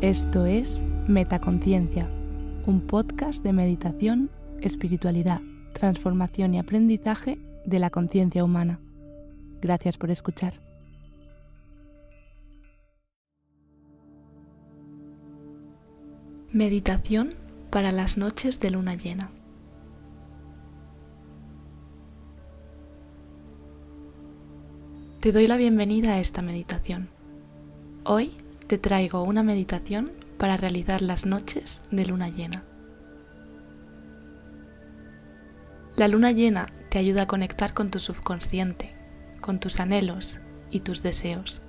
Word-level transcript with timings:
Esto 0.00 0.46
es 0.46 0.80
Metaconciencia, 1.08 2.08
un 2.66 2.82
podcast 2.82 3.42
de 3.42 3.52
meditación, 3.52 4.30
espiritualidad, 4.60 5.40
transformación 5.72 6.54
y 6.54 6.60
aprendizaje 6.60 7.36
de 7.66 7.80
la 7.80 7.90
conciencia 7.90 8.44
humana. 8.44 8.78
Gracias 9.60 9.98
por 9.98 10.12
escuchar. 10.12 10.54
Meditación 16.52 17.34
para 17.68 17.90
las 17.90 18.18
noches 18.18 18.60
de 18.60 18.70
luna 18.70 18.94
llena. 18.94 19.32
Te 25.18 25.32
doy 25.32 25.48
la 25.48 25.56
bienvenida 25.56 26.12
a 26.12 26.20
esta 26.20 26.40
meditación. 26.40 27.08
Hoy 28.04 28.36
te 28.68 28.76
traigo 28.76 29.22
una 29.22 29.42
meditación 29.42 30.12
para 30.36 30.58
realizar 30.58 31.00
las 31.00 31.24
noches 31.24 31.82
de 31.90 32.04
luna 32.04 32.28
llena. 32.28 32.64
La 35.96 36.06
luna 36.06 36.32
llena 36.32 36.68
te 36.90 36.98
ayuda 36.98 37.22
a 37.22 37.26
conectar 37.26 37.72
con 37.72 37.90
tu 37.90 37.98
subconsciente, 37.98 38.94
con 39.40 39.58
tus 39.58 39.80
anhelos 39.80 40.38
y 40.70 40.80
tus 40.80 41.02
deseos. 41.02 41.62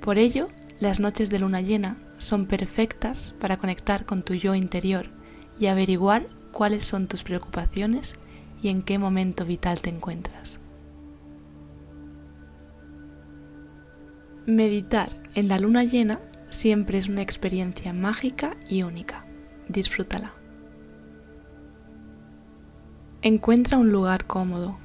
Por 0.00 0.16
ello, 0.16 0.48
las 0.78 1.00
noches 1.00 1.28
de 1.28 1.40
luna 1.40 1.60
llena 1.60 1.96
son 2.18 2.46
perfectas 2.46 3.34
para 3.40 3.56
conectar 3.56 4.06
con 4.06 4.22
tu 4.22 4.34
yo 4.34 4.54
interior 4.54 5.10
y 5.58 5.66
averiguar 5.66 6.28
cuáles 6.52 6.84
son 6.84 7.08
tus 7.08 7.24
preocupaciones 7.24 8.14
y 8.62 8.68
en 8.68 8.82
qué 8.82 8.98
momento 8.98 9.44
vital 9.44 9.82
te 9.82 9.90
encuentras. 9.90 10.61
Meditar 14.46 15.12
en 15.36 15.46
la 15.46 15.60
luna 15.60 15.84
llena 15.84 16.18
siempre 16.50 16.98
es 16.98 17.08
una 17.08 17.22
experiencia 17.22 17.92
mágica 17.92 18.56
y 18.68 18.82
única. 18.82 19.24
Disfrútala. 19.68 20.32
Encuentra 23.22 23.78
un 23.78 23.92
lugar 23.92 24.26
cómodo. 24.26 24.78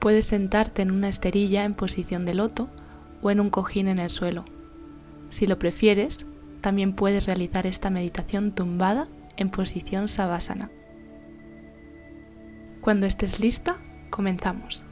Puedes 0.00 0.26
sentarte 0.26 0.82
en 0.82 0.90
una 0.90 1.08
esterilla 1.08 1.64
en 1.64 1.74
posición 1.74 2.24
de 2.24 2.34
loto 2.34 2.68
o 3.22 3.30
en 3.30 3.38
un 3.38 3.50
cojín 3.50 3.86
en 3.86 4.00
el 4.00 4.10
suelo. 4.10 4.44
Si 5.28 5.46
lo 5.46 5.60
prefieres, 5.60 6.26
también 6.60 6.92
puedes 6.92 7.26
realizar 7.26 7.68
esta 7.68 7.90
meditación 7.90 8.50
tumbada 8.50 9.06
en 9.36 9.50
posición 9.50 10.08
savasana. 10.08 10.72
Cuando 12.80 13.06
estés 13.06 13.38
lista, 13.38 13.78
comenzamos. 14.10 14.87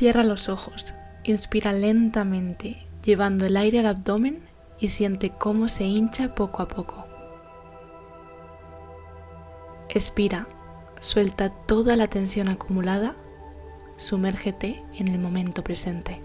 Cierra 0.00 0.24
los 0.24 0.48
ojos, 0.48 0.94
inspira 1.24 1.74
lentamente, 1.74 2.78
llevando 3.04 3.44
el 3.44 3.58
aire 3.58 3.80
al 3.80 3.86
abdomen 3.86 4.40
y 4.78 4.88
siente 4.88 5.28
cómo 5.28 5.68
se 5.68 5.84
hincha 5.84 6.34
poco 6.34 6.62
a 6.62 6.68
poco. 6.68 7.04
Expira, 9.90 10.48
suelta 11.02 11.50
toda 11.50 11.96
la 11.96 12.06
tensión 12.06 12.48
acumulada, 12.48 13.14
sumérgete 13.98 14.82
en 14.94 15.08
el 15.08 15.18
momento 15.18 15.62
presente. 15.62 16.22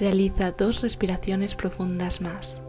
Realiza 0.00 0.52
dos 0.52 0.80
respiraciones 0.80 1.54
profundas 1.54 2.22
más. 2.22 2.62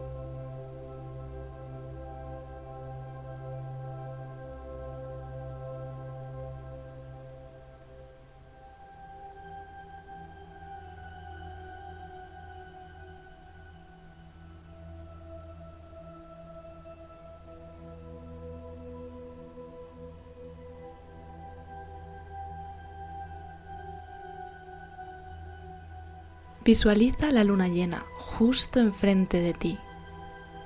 Visualiza 26.64 27.30
la 27.30 27.44
luna 27.44 27.68
llena 27.68 28.02
justo 28.16 28.80
enfrente 28.80 29.40
de 29.40 29.52
ti, 29.52 29.78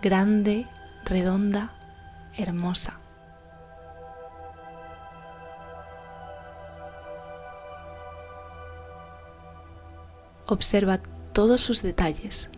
grande, 0.00 0.68
redonda, 1.04 1.74
hermosa. 2.36 3.00
Observa 10.46 11.00
todos 11.32 11.60
sus 11.62 11.82
detalles, 11.82 12.48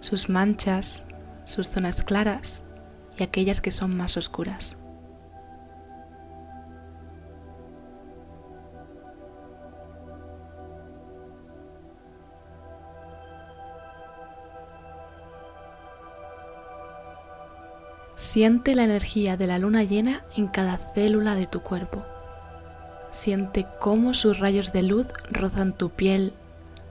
sus 0.00 0.28
manchas, 0.28 1.04
sus 1.46 1.68
zonas 1.68 2.04
claras 2.04 2.62
y 3.18 3.24
aquellas 3.24 3.60
que 3.60 3.72
son 3.72 3.96
más 3.96 4.16
oscuras. 4.16 4.79
Siente 18.20 18.74
la 18.74 18.84
energía 18.84 19.38
de 19.38 19.46
la 19.46 19.58
luna 19.58 19.82
llena 19.82 20.24
en 20.36 20.46
cada 20.46 20.76
célula 20.76 21.34
de 21.34 21.46
tu 21.46 21.62
cuerpo. 21.62 22.04
Siente 23.12 23.66
cómo 23.80 24.12
sus 24.12 24.38
rayos 24.38 24.74
de 24.74 24.82
luz 24.82 25.06
rozan 25.30 25.72
tu 25.72 25.88
piel, 25.88 26.34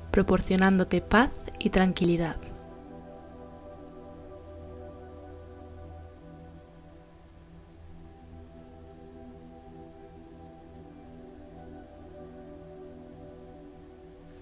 proporcionándote 0.10 1.02
paz 1.02 1.30
y 1.60 1.70
tranquilidad. 1.70 2.36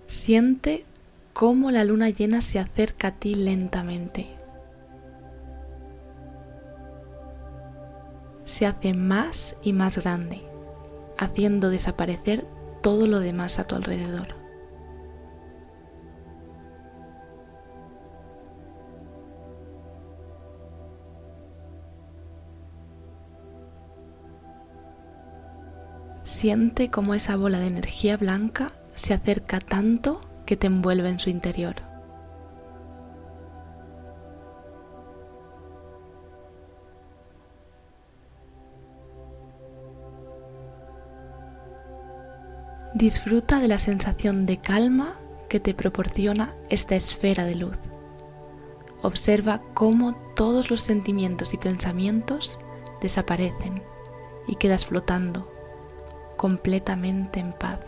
Siente 0.06 0.86
cómo 1.34 1.70
la 1.70 1.84
luna 1.84 2.10
llena 2.12 2.42
se 2.42 2.60
acerca 2.60 3.10
a 3.10 3.12
ti 3.12 3.36
lentamente 3.36 4.37
se 8.48 8.66
hace 8.66 8.94
más 8.94 9.58
y 9.62 9.74
más 9.74 9.98
grande, 9.98 10.42
haciendo 11.18 11.70
desaparecer 11.70 12.46
todo 12.82 13.06
lo 13.06 13.20
demás 13.20 13.60
a 13.60 13.68
tu 13.68 13.76
alrededor. 13.76 14.36
Siente 26.24 26.90
cómo 26.90 27.16
esa 27.16 27.36
bola 27.36 27.60
de 27.60 27.68
energía 27.68 28.16
blanca 28.16 28.72
se 28.96 29.14
acerca 29.14 29.60
tanto 29.60 30.22
que 30.46 30.56
te 30.56 30.68
envuelve 30.68 31.10
en 31.10 31.20
su 31.20 31.30
interior. 31.30 31.87
Disfruta 42.98 43.60
de 43.60 43.68
la 43.68 43.78
sensación 43.78 44.48
de 44.48 44.58
calma 44.58 45.20
que 45.50 45.60
te 45.60 45.76
proporciona 45.76 46.56
esta 46.72 46.96
esfera 46.96 47.46
de 47.46 47.54
luz. 47.54 47.78
Observa 49.04 49.62
cómo 49.76 50.16
todos 50.36 50.72
los 50.72 50.82
sentimientos 50.82 51.54
y 51.54 51.58
pensamientos 51.58 52.58
desaparecen 53.00 53.84
y 54.48 54.56
quedas 54.56 54.88
flotando 54.88 55.48
completamente 56.38 57.40
en 57.40 57.54
paz. 57.54 57.82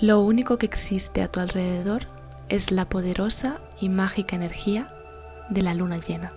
Lo 0.00 0.22
único 0.22 0.58
que 0.58 0.66
existe 0.66 1.22
a 1.22 1.28
tu 1.30 1.38
alrededor 1.38 2.13
es 2.54 2.70
la 2.70 2.88
poderosa 2.88 3.58
y 3.80 3.88
mágica 3.88 4.36
energía 4.36 4.94
de 5.50 5.62
la 5.62 5.74
luna 5.74 5.98
llena. 5.98 6.32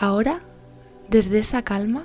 Ahora, 0.00 0.42
desde 1.08 1.40
esa 1.40 1.62
calma, 1.62 2.04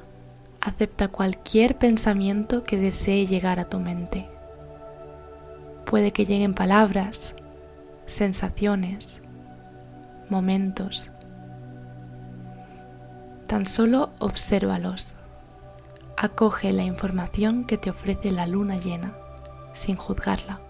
acepta 0.61 1.09
cualquier 1.09 1.77
pensamiento 1.77 2.63
que 2.63 2.75
desee 2.75 3.27
llegar 3.27 3.59
a 3.59 3.65
tu 3.65 3.79
mente. 3.79 4.27
Puede 5.85 6.11
que 6.11 6.25
lleguen 6.25 6.55
palabras, 6.55 7.35
sensaciones, 8.07 9.21
momentos. 10.27 11.11
Tan 13.45 13.67
solo 13.67 14.09
obsérvalos. 14.17 15.13
Acoge 16.17 16.73
la 16.73 16.85
información 16.85 17.63
que 17.63 17.77
te 17.77 17.91
ofrece 17.91 18.31
la 18.31 18.47
luna 18.47 18.77
llena 18.77 19.13
sin 19.73 19.97
juzgarla. 19.97 20.61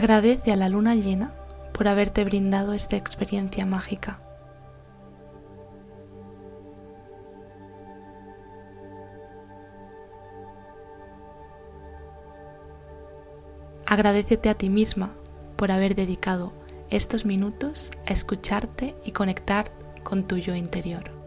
Agradece 0.00 0.50
a 0.50 0.56
la 0.56 0.70
luna 0.70 0.94
llena 0.94 1.34
por 1.74 1.86
haberte 1.86 2.24
brindado 2.24 2.72
esta 2.72 2.96
experiencia 2.96 3.66
mágica. 3.66 4.18
Agradecete 13.84 14.48
a 14.48 14.54
ti 14.54 14.70
misma 14.70 15.10
por 15.56 15.70
haber 15.70 15.94
dedicado 15.94 16.54
estos 16.88 17.26
minutos 17.26 17.90
a 18.06 18.14
escucharte 18.14 18.96
y 19.04 19.12
conectar 19.12 19.70
con 20.02 20.26
tu 20.26 20.38
yo 20.38 20.54
interior. 20.54 21.19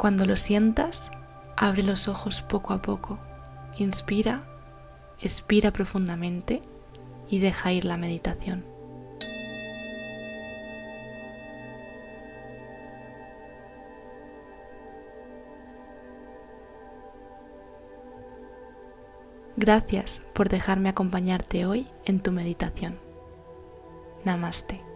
Cuando 0.00 0.24
lo 0.24 0.38
sientas, 0.38 1.10
abre 1.58 1.82
los 1.82 2.08
ojos 2.08 2.40
poco 2.40 2.72
a 2.72 2.80
poco. 2.80 3.18
Inspira, 3.76 4.40
expira 5.20 5.72
profundamente 5.72 6.62
y 7.28 7.38
deja 7.38 7.70
ir 7.72 7.84
la 7.84 7.98
meditación. 7.98 8.64
Gracias 19.58 20.24
por 20.32 20.48
dejarme 20.48 20.88
acompañarte 20.88 21.66
hoy 21.66 21.86
en 22.06 22.22
tu 22.22 22.32
meditación. 22.32 22.98
Namaste. 24.24 24.89